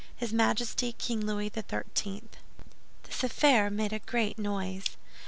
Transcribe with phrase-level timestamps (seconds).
[0.15, 2.23] HIS MAJESTY KING LOUIS XIII.
[3.03, 4.85] This affair made a great noise.
[4.95, 4.97] M.